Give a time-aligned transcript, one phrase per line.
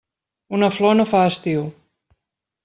[0.59, 1.69] Una flor no fa estiu.